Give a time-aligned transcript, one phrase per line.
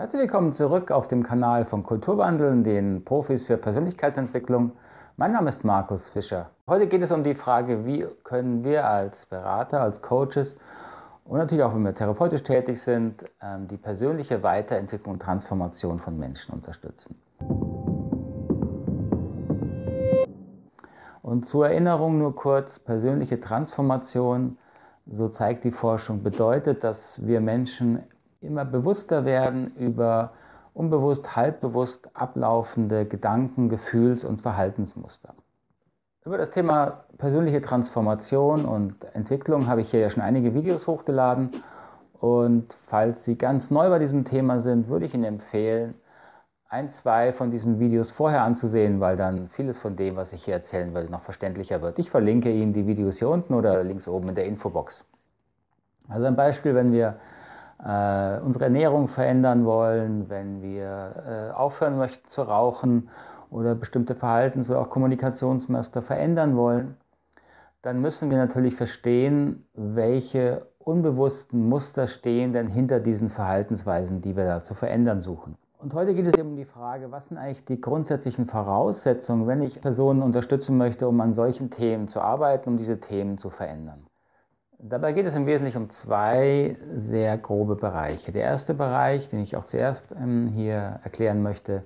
[0.00, 4.72] Herzlich willkommen zurück auf dem Kanal von Kulturwandeln, den Profis für Persönlichkeitsentwicklung.
[5.18, 6.48] Mein Name ist Markus Fischer.
[6.66, 10.56] Heute geht es um die Frage, wie können wir als Berater, als Coaches
[11.26, 16.18] und natürlich auch, wenn wir therapeutisch tätig sind, ähm, die persönliche Weiterentwicklung und Transformation von
[16.18, 17.20] Menschen unterstützen.
[21.20, 24.56] Und zur Erinnerung nur kurz, persönliche Transformation,
[25.04, 28.02] so zeigt die Forschung, bedeutet, dass wir Menschen
[28.40, 30.32] immer bewusster werden über
[30.74, 35.34] unbewusst, halbbewusst ablaufende Gedanken, Gefühls- und Verhaltensmuster.
[36.24, 41.62] Über das Thema persönliche Transformation und Entwicklung habe ich hier ja schon einige Videos hochgeladen.
[42.12, 45.94] Und falls Sie ganz neu bei diesem Thema sind, würde ich Ihnen empfehlen,
[46.68, 50.54] ein, zwei von diesen Videos vorher anzusehen, weil dann vieles von dem, was ich hier
[50.54, 51.98] erzählen werde, noch verständlicher wird.
[51.98, 55.04] Ich verlinke Ihnen die Videos hier unten oder links oben in der Infobox.
[56.08, 57.16] Also ein Beispiel, wenn wir
[57.84, 63.08] äh, unsere Ernährung verändern wollen, wenn wir äh, aufhören möchten zu rauchen
[63.50, 66.96] oder bestimmte Verhaltens- oder auch Kommunikationsmuster verändern wollen,
[67.82, 74.44] dann müssen wir natürlich verstehen, welche unbewussten Muster stehen denn hinter diesen Verhaltensweisen, die wir
[74.44, 75.56] da zu verändern suchen.
[75.78, 79.62] Und heute geht es eben um die Frage, was sind eigentlich die grundsätzlichen Voraussetzungen, wenn
[79.62, 84.04] ich Personen unterstützen möchte, um an solchen Themen zu arbeiten, um diese Themen zu verändern.
[84.82, 88.32] Dabei geht es im Wesentlichen um zwei sehr grobe Bereiche.
[88.32, 91.84] Der erste Bereich, den ich auch zuerst ähm, hier erklären möchte,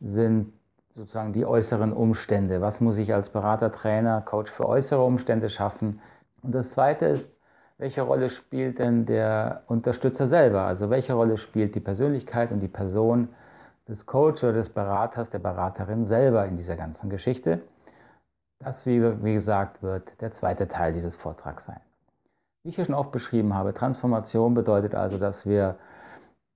[0.00, 0.52] sind
[0.90, 2.60] sozusagen die äußeren Umstände.
[2.60, 6.00] Was muss ich als Berater, Trainer, Coach für äußere Umstände schaffen?
[6.42, 7.32] Und das zweite ist,
[7.78, 10.62] welche Rolle spielt denn der Unterstützer selber?
[10.62, 13.28] Also welche Rolle spielt die Persönlichkeit und die Person
[13.86, 17.60] des Coach oder des Beraters, der Beraterin selber in dieser ganzen Geschichte?
[18.58, 21.80] Das, wie, wie gesagt, wird der zweite Teil dieses Vortrags sein.
[22.62, 25.76] Wie ich hier schon oft beschrieben habe, Transformation bedeutet also, dass wir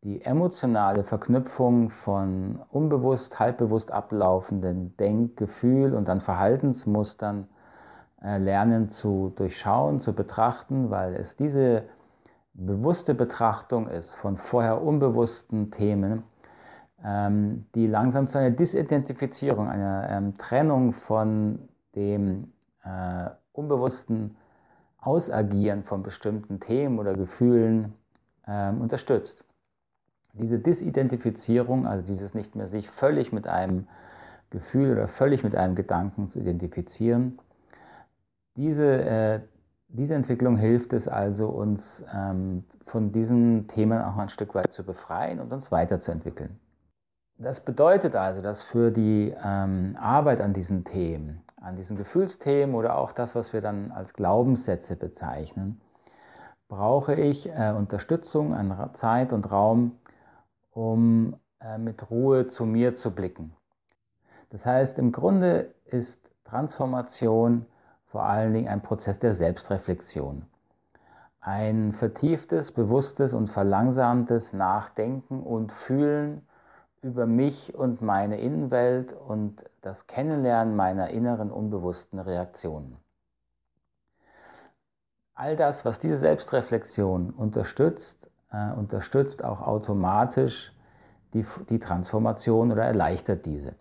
[0.02, 7.46] die emotionale Verknüpfung von unbewusst, halbbewusst ablaufenden Denk-, Gefühl- und dann Verhaltensmustern
[8.20, 11.84] äh, lernen zu durchschauen, zu betrachten, weil es diese
[12.54, 16.24] bewusste Betrachtung ist von vorher unbewussten Themen,
[17.04, 22.52] ähm, die langsam zu einer Disidentifizierung, einer ähm, Trennung von dem
[22.84, 24.36] äh, unbewussten
[25.02, 27.92] Ausagieren von bestimmten Themen oder Gefühlen
[28.46, 29.44] ähm, unterstützt.
[30.32, 33.86] Diese Disidentifizierung, also dieses nicht mehr sich völlig mit einem
[34.50, 37.38] Gefühl oder völlig mit einem Gedanken zu identifizieren,
[38.56, 39.40] diese, äh,
[39.88, 44.84] diese Entwicklung hilft es also, uns ähm, von diesen Themen auch ein Stück weit zu
[44.84, 46.58] befreien und uns weiterzuentwickeln.
[47.38, 52.98] Das bedeutet also, dass für die ähm, Arbeit an diesen Themen an diesen Gefühlsthemen oder
[52.98, 55.80] auch das, was wir dann als Glaubenssätze bezeichnen,
[56.68, 59.98] brauche ich äh, Unterstützung, an Zeit und Raum,
[60.72, 63.52] um äh, mit Ruhe zu mir zu blicken.
[64.50, 67.66] Das heißt, im Grunde ist Transformation
[68.06, 70.44] vor allen Dingen ein Prozess der Selbstreflexion.
[71.40, 76.46] Ein vertieftes, bewusstes und verlangsamtes Nachdenken und Fühlen
[77.02, 82.96] über mich und meine Innenwelt und das Kennenlernen meiner inneren unbewussten Reaktionen.
[85.34, 90.72] All das, was diese Selbstreflexion unterstützt, äh, unterstützt auch automatisch
[91.34, 93.74] die, die Transformation oder erleichtert diese.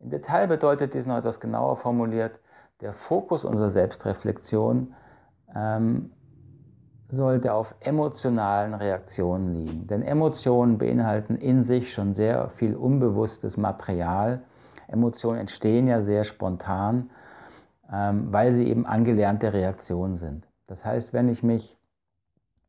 [0.00, 2.40] Im Detail bedeutet dies noch etwas genauer formuliert,
[2.80, 4.94] der Fokus unserer Selbstreflexion
[5.54, 6.10] ähm,
[7.08, 9.86] sollte auf emotionalen Reaktionen liegen.
[9.86, 14.42] Denn Emotionen beinhalten in sich schon sehr viel unbewusstes Material.
[14.88, 17.10] Emotionen entstehen ja sehr spontan,
[17.92, 20.46] ähm, weil sie eben angelernte Reaktionen sind.
[20.66, 21.78] Das heißt, wenn ich mich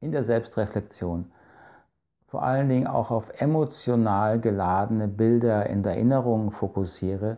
[0.01, 1.31] in der Selbstreflexion
[2.28, 7.38] vor allen Dingen auch auf emotional geladene Bilder in der Erinnerung fokussiere,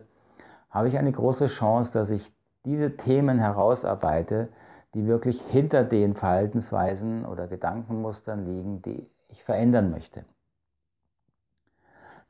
[0.70, 2.32] habe ich eine große Chance, dass ich
[2.64, 4.48] diese Themen herausarbeite,
[4.94, 10.24] die wirklich hinter den Verhaltensweisen oder Gedankenmustern liegen, die ich verändern möchte.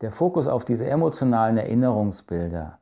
[0.00, 2.78] Der Fokus auf diese emotionalen Erinnerungsbilder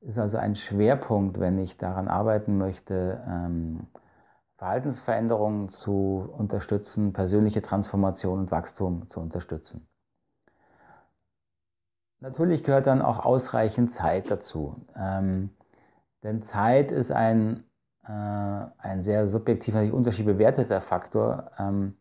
[0.00, 3.86] ist also ein Schwerpunkt, wenn ich daran arbeiten möchte, ähm,
[4.56, 9.86] Verhaltensveränderungen zu unterstützen, persönliche Transformation und Wachstum zu unterstützen.
[12.20, 14.86] Natürlich gehört dann auch ausreichend Zeit dazu.
[14.96, 15.50] Ähm,
[16.22, 17.64] denn Zeit ist ein
[18.08, 21.50] äh, ein sehr subjektiv natürlich unterschiedlich bewerteter Faktor.
[21.58, 21.96] Ähm,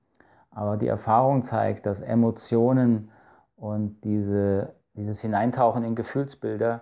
[0.51, 3.11] aber die Erfahrung zeigt, dass Emotionen
[3.55, 6.81] und diese, dieses Hineintauchen in Gefühlsbilder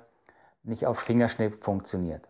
[0.64, 2.28] nicht auf Fingerschnipp funktioniert,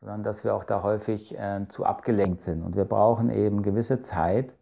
[0.00, 2.62] sondern dass wir auch da häufig äh, zu abgelenkt sind.
[2.62, 4.52] Und wir brauchen eben gewisse Zeit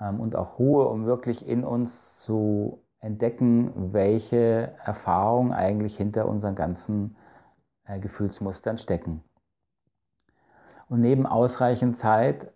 [0.00, 6.54] ähm, und auch Ruhe, um wirklich in uns zu entdecken, welche Erfahrungen eigentlich hinter unseren
[6.54, 7.16] ganzen
[7.86, 9.22] äh, Gefühlsmustern stecken.
[10.90, 12.52] Und neben ausreichend Zeit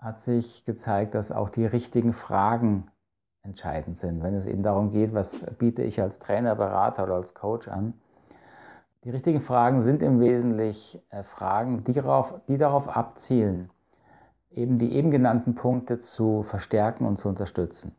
[0.00, 2.88] hat sich gezeigt, dass auch die richtigen Fragen
[3.44, 7.32] entscheidend sind, wenn es eben darum geht, was biete ich als Trainer, Berater oder als
[7.32, 7.94] Coach an.
[9.04, 13.70] Die richtigen Fragen sind im Wesentlichen äh, Fragen, die darauf, die darauf abzielen,
[14.50, 17.94] eben die eben genannten Punkte zu verstärken und zu unterstützen.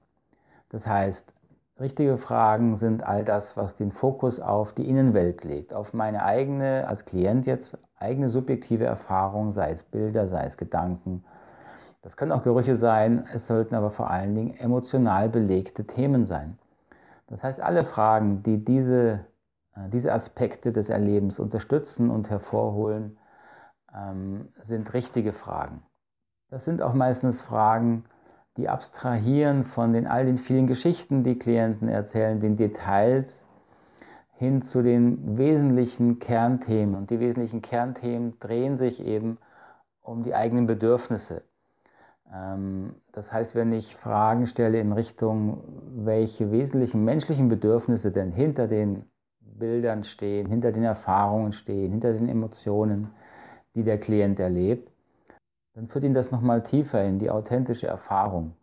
[0.67, 1.31] Das heißt,
[1.79, 6.85] richtige Fragen sind all das, was den Fokus auf die Innenwelt legt, auf meine eigene,
[6.89, 11.23] als Klient jetzt, eigene subjektive Erfahrung, sei es Bilder, sei es Gedanken.
[12.01, 16.57] Das können auch Gerüche sein, es sollten aber vor allen Dingen emotional belegte Themen sein.
[17.27, 19.25] Das heißt, alle Fragen, die diese,
[19.75, 23.17] äh, diese Aspekte des Erlebens unterstützen und hervorholen,
[23.93, 25.83] ähm, sind richtige Fragen.
[26.49, 28.05] Das sind auch meistens Fragen,
[28.55, 33.43] die abstrahieren von den all den vielen Geschichten, die Klienten erzählen, den Details
[34.37, 36.95] hin zu den wesentlichen Kernthemen.
[36.95, 39.37] Und die wesentlichen Kernthemen drehen sich eben
[40.01, 41.43] um die eigenen Bedürfnisse.
[42.33, 45.63] Ähm, das heißt, wenn ich Fragen stelle in Richtung,
[45.95, 49.05] welche wesentlichen menschlichen Bedürfnisse denn hinter den
[49.39, 53.09] Bildern stehen, hinter den Erfahrungen stehen, hinter den Emotionen,
[53.73, 54.91] die der Klient erlebt,
[55.73, 58.53] dann führt ihn das nochmal tiefer in die authentische Erfahrung.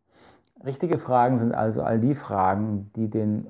[0.64, 3.48] Richtige Fragen sind also all die Fragen, die den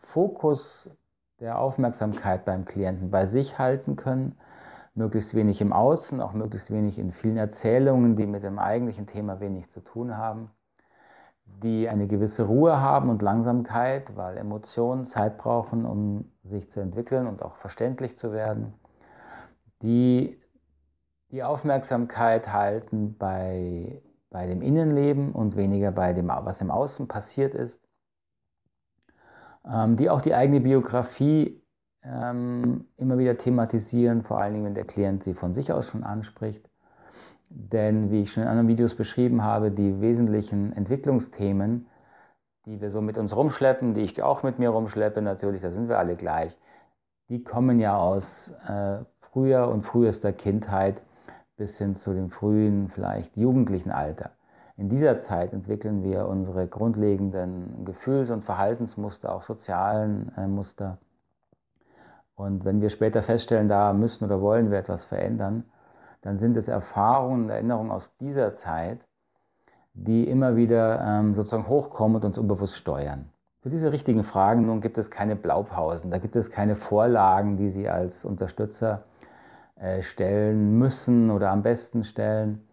[0.00, 0.90] Fokus
[1.40, 4.38] der Aufmerksamkeit beim Klienten bei sich halten können,
[4.94, 9.40] möglichst wenig im Außen, auch möglichst wenig in vielen Erzählungen, die mit dem eigentlichen Thema
[9.40, 10.50] wenig zu tun haben,
[11.62, 17.26] die eine gewisse Ruhe haben und Langsamkeit, weil Emotionen Zeit brauchen, um sich zu entwickeln
[17.26, 18.74] und auch verständlich zu werden,
[19.82, 20.40] die
[21.30, 27.54] die Aufmerksamkeit halten bei, bei dem Innenleben und weniger bei dem, was im Außen passiert
[27.54, 27.84] ist,
[29.70, 31.60] ähm, die auch die eigene Biografie
[32.02, 36.04] ähm, immer wieder thematisieren, vor allen Dingen, wenn der Klient sie von sich aus schon
[36.04, 36.68] anspricht.
[37.48, 41.86] Denn, wie ich schon in anderen Videos beschrieben habe, die wesentlichen Entwicklungsthemen,
[42.66, 45.88] die wir so mit uns rumschleppen, die ich auch mit mir rumschleppe, natürlich, da sind
[45.88, 46.56] wir alle gleich,
[47.28, 51.00] die kommen ja aus äh, früher und frühester Kindheit
[51.56, 54.32] bis hin zu dem frühen, vielleicht jugendlichen Alter.
[54.76, 60.98] In dieser Zeit entwickeln wir unsere grundlegenden Gefühls- und Verhaltensmuster, auch sozialen äh, Muster.
[62.34, 65.64] Und wenn wir später feststellen, da müssen oder wollen wir etwas verändern,
[66.22, 68.98] dann sind es Erfahrungen und Erinnerungen aus dieser Zeit,
[69.92, 73.30] die immer wieder ähm, sozusagen hochkommen und uns unbewusst steuern.
[73.62, 77.70] Für diese richtigen Fragen nun gibt es keine Blaupausen, da gibt es keine Vorlagen, die
[77.70, 79.04] Sie als Unterstützer
[79.76, 82.66] äh, stellen müssen oder am besten stellen.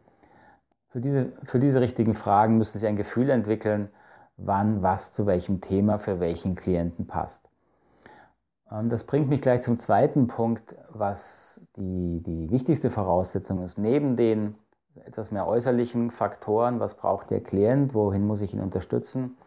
[0.92, 3.90] Für diese, für diese richtigen Fragen müssen Sie ein Gefühl entwickeln,
[4.36, 7.48] wann was zu welchem Thema für welchen Klienten passt.
[8.70, 13.78] Ähm, das bringt mich gleich zum zweiten Punkt, was die, die wichtigste Voraussetzung ist.
[13.78, 14.56] Neben den
[15.06, 19.38] etwas mehr äußerlichen Faktoren, was braucht der Klient, wohin muss ich ihn unterstützen,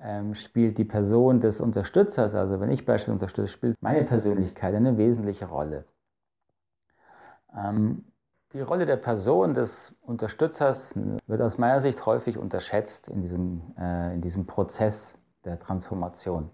[0.00, 4.96] ähm, spielt die Person des Unterstützers, also wenn ich beispielsweise unterstütze, spielt meine Persönlichkeit eine
[4.96, 5.86] wesentliche Rolle.
[7.56, 8.04] Ähm,
[8.54, 10.94] die Rolle der Person, des Unterstützers,
[11.26, 15.14] wird aus meiner Sicht häufig unterschätzt in diesem, äh, in diesem Prozess
[15.44, 16.50] der Transformation.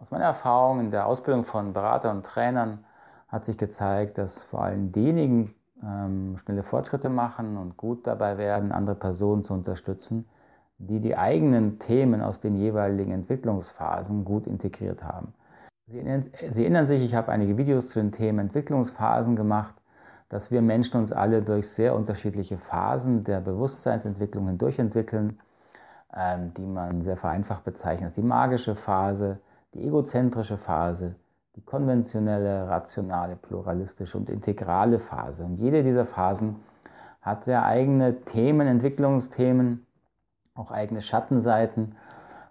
[0.00, 2.84] Aus meiner Erfahrung in der Ausbildung von Beratern und Trainern
[3.28, 8.72] hat sich gezeigt, dass vor allem diejenigen ähm, schnelle Fortschritte machen und gut dabei werden,
[8.72, 10.28] andere Personen zu unterstützen,
[10.78, 15.34] die die eigenen Themen aus den jeweiligen Entwicklungsphasen gut integriert haben.
[15.86, 19.74] Sie erinnern, Sie erinnern sich, ich habe einige Videos zu den Themen Entwicklungsphasen gemacht
[20.30, 25.40] dass wir Menschen uns alle durch sehr unterschiedliche Phasen der Bewusstseinsentwicklung hindurchentwickeln,
[26.16, 29.40] ähm, die man sehr vereinfacht bezeichnet als die magische Phase,
[29.74, 31.16] die egozentrische Phase,
[31.56, 35.44] die konventionelle, rationale, pluralistische und integrale Phase.
[35.44, 36.56] Und jede dieser Phasen
[37.20, 39.84] hat sehr eigene Themen, Entwicklungsthemen,
[40.54, 41.96] auch eigene Schattenseiten.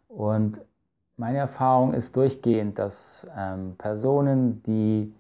[0.10, 0.60] Und
[1.16, 5.14] meine Erfahrung ist durchgehend, dass ähm, Personen, die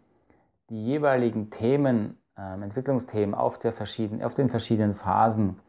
[0.69, 5.59] die jeweiligen Themen ähm, Entwicklungsthemen auf, der verschieden, auf den verschiedenen Phasen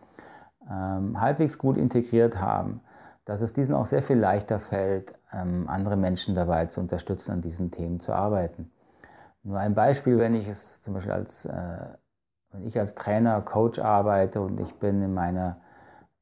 [0.71, 2.81] ähm, halbwegs gut integriert haben,
[3.25, 7.43] dass es diesen auch sehr viel leichter fällt, ähm, andere Menschen dabei zu unterstützen, an
[7.43, 8.71] diesen Themen zu arbeiten.
[9.43, 11.87] Nur ein Beispiel, wenn ich es zum Beispiel als, äh,
[12.53, 15.57] wenn ich als Trainer, Coach arbeite und ich bin in meiner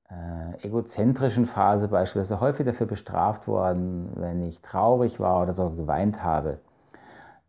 [0.08, 6.22] äh, egozentrischen Phase beispielsweise häufig dafür bestraft worden, wenn ich traurig war oder sogar geweint
[6.22, 6.58] habe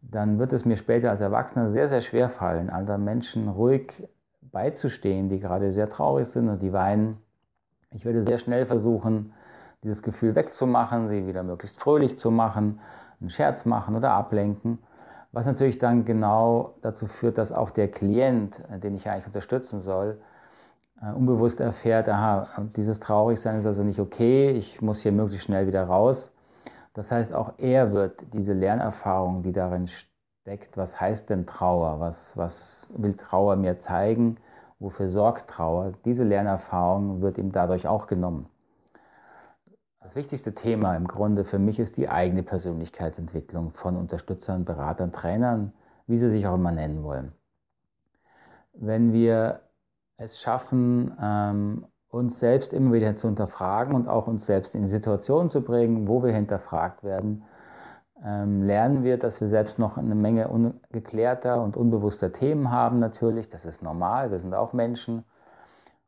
[0.01, 4.07] dann wird es mir später als Erwachsener sehr, sehr schwer fallen, anderen Menschen ruhig
[4.41, 7.17] beizustehen, die gerade sehr traurig sind und die weinen.
[7.91, 9.33] Ich werde sehr schnell versuchen
[9.83, 12.79] dieses Gefühl wegzumachen, sie wieder möglichst fröhlich zu machen,
[13.21, 14.79] einen Scherz machen oder ablenken.
[15.31, 20.19] Was natürlich dann genau dazu führt, dass auch der Klient, den ich eigentlich unterstützen soll,
[21.01, 25.67] äh, unbewusst erfährt, aha, dieses Traurigsein ist also nicht okay, ich muss hier möglichst schnell
[25.67, 26.31] wieder raus.
[26.93, 32.35] Das heißt, auch er wird diese Lernerfahrung, die darin steckt, was heißt denn Trauer, was,
[32.35, 34.37] was will Trauer mir zeigen,
[34.79, 38.49] wofür sorgt Trauer, diese Lernerfahrung wird ihm dadurch auch genommen.
[40.01, 45.73] Das wichtigste Thema im Grunde für mich ist die eigene Persönlichkeitsentwicklung von Unterstützern, Beratern, Trainern,
[46.07, 47.33] wie sie sich auch immer nennen wollen.
[48.73, 49.59] Wenn wir
[50.17, 55.49] es schaffen, ähm, uns selbst immer wieder zu hinterfragen und auch uns selbst in Situationen
[55.49, 57.43] zu bringen, wo wir hinterfragt werden,
[58.25, 63.49] ähm, lernen wir, dass wir selbst noch eine Menge ungeklärter und unbewusster Themen haben natürlich.
[63.49, 65.23] Das ist normal, wir sind auch Menschen.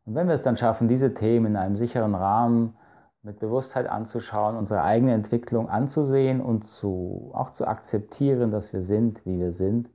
[0.06, 2.76] Und wenn wir es dann schaffen, diese Themen in einem sicheren Rahmen
[3.24, 9.24] mit Bewusstheit anzuschauen, unsere eigene Entwicklung anzusehen und zu, auch zu akzeptieren, dass wir sind,
[9.26, 9.90] wie wir sind,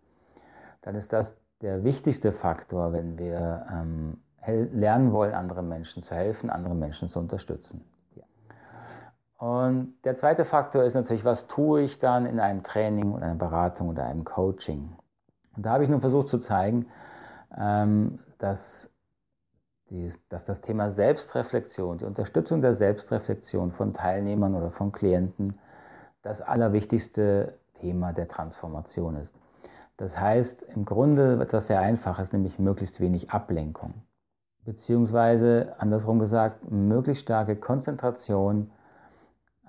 [0.83, 6.51] dann ist das der wichtigste Faktor, wenn wir ähm, lernen wollen, anderen Menschen zu helfen,
[6.51, 7.85] andere Menschen zu unterstützen.
[9.39, 13.35] Und der zweite Faktor ist natürlich, was tue ich dann in einem Training oder einer
[13.35, 14.97] Beratung oder einem Coaching?
[15.57, 16.87] Und da habe ich nun versucht zu zeigen,
[17.57, 18.91] ähm, dass
[20.31, 25.61] dass das Thema Selbstreflexion, die Unterstützung der Selbstreflexion von Teilnehmern oder von Klienten
[26.23, 29.33] das allerwichtigste Thema der Transformation ist.
[29.97, 33.95] Das heißt im Grunde etwas sehr Einfaches, nämlich möglichst wenig Ablenkung.
[34.67, 38.71] Beziehungsweise andersrum gesagt, möglichst starke Konzentration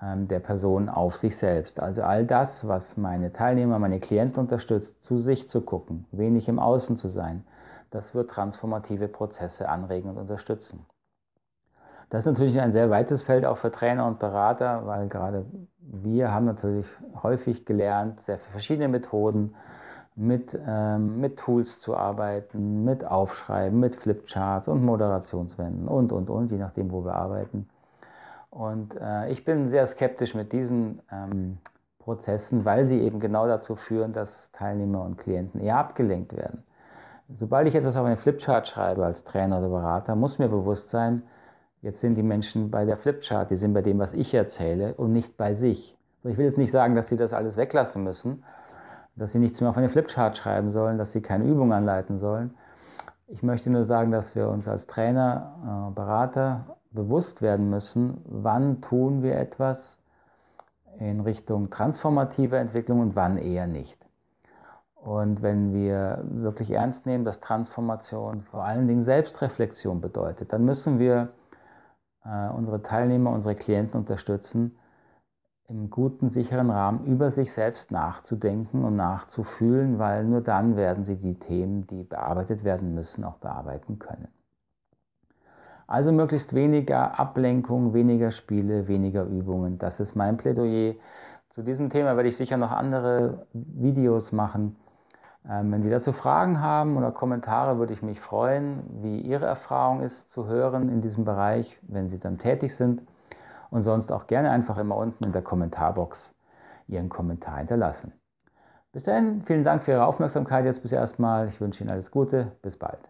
[0.02, 1.80] ähm, der Person auf sich selbst.
[1.80, 6.58] Also all das, was meine Teilnehmer, meine Klienten unterstützt, zu sich zu gucken, wenig im
[6.58, 7.44] Außen zu sein,
[7.90, 10.84] das wird transformative Prozesse anregen und unterstützen.
[12.10, 15.44] Das ist natürlich ein sehr weites Feld auch für Trainer und Berater, weil gerade
[15.78, 16.86] wir haben natürlich
[17.22, 19.54] häufig gelernt, sehr verschiedene Methoden
[20.18, 26.50] mit, ähm, mit Tools zu arbeiten, mit Aufschreiben, mit Flipcharts und Moderationswänden und, und, und,
[26.50, 27.68] je nachdem, wo wir arbeiten.
[28.50, 31.58] Und äh, ich bin sehr skeptisch mit diesen ähm,
[32.00, 36.64] Prozessen, weil sie eben genau dazu führen, dass Teilnehmer und Klienten eher abgelenkt werden.
[37.38, 41.22] Sobald ich etwas auf eine Flipchart schreibe als Trainer oder Berater, muss mir bewusst sein,
[41.80, 45.12] jetzt sind die Menschen bei der Flipchart, die sind bei dem, was ich erzähle und
[45.12, 45.96] nicht bei sich.
[46.24, 48.42] Ich will jetzt nicht sagen, dass sie das alles weglassen müssen,
[49.18, 52.54] dass sie nichts mehr auf eine Flipchart schreiben sollen, dass sie keine Übung anleiten sollen.
[53.26, 58.80] Ich möchte nur sagen, dass wir uns als Trainer, äh, Berater bewusst werden müssen, wann
[58.80, 59.98] tun wir etwas
[60.98, 63.98] in Richtung transformative Entwicklung und wann eher nicht.
[64.94, 70.98] Und wenn wir wirklich ernst nehmen, dass Transformation vor allen Dingen Selbstreflexion bedeutet, dann müssen
[70.98, 71.28] wir
[72.24, 74.76] äh, unsere Teilnehmer, unsere Klienten unterstützen,
[75.68, 81.16] im guten, sicheren Rahmen über sich selbst nachzudenken und nachzufühlen, weil nur dann werden sie
[81.16, 84.28] die Themen, die bearbeitet werden müssen, auch bearbeiten können.
[85.86, 89.78] Also möglichst weniger Ablenkung, weniger Spiele, weniger Übungen.
[89.78, 90.94] Das ist mein Plädoyer.
[91.50, 94.76] Zu diesem Thema werde ich sicher noch andere Videos machen.
[95.48, 100.00] Ähm, wenn Sie dazu Fragen haben oder Kommentare, würde ich mich freuen, wie Ihre Erfahrung
[100.00, 103.02] ist zu hören in diesem Bereich, wenn Sie dann tätig sind.
[103.70, 106.34] Und sonst auch gerne einfach immer unten in der Kommentarbox
[106.86, 108.12] Ihren Kommentar hinterlassen.
[108.92, 111.48] Bis dahin, vielen Dank für Ihre Aufmerksamkeit jetzt bis erstmal.
[111.48, 112.52] Ich wünsche Ihnen alles Gute.
[112.62, 113.00] Bis bald.